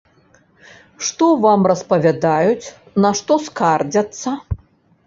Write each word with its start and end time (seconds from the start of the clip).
Што 1.09 1.27
вам 1.43 1.67
распавядаюць, 1.73 2.67
на 3.07 3.13
што 3.21 3.33
скардзяцца? 3.51 4.29